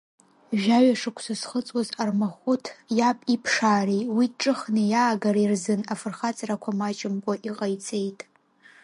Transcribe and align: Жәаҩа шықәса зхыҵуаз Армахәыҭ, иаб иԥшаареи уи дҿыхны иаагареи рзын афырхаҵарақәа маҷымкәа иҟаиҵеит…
Жәаҩа 0.61 0.95
шықәса 0.99 1.33
зхыҵуаз 1.39 1.87
Армахәыҭ, 2.01 2.65
иаб 2.97 3.17
иԥшаареи 3.33 4.05
уи 4.15 4.25
дҿыхны 4.31 4.81
иаагареи 4.91 5.49
рзын 5.51 5.81
афырхаҵарақәа 5.93 6.71
маҷымкәа 6.79 7.33
иҟаиҵеит… 7.49 8.19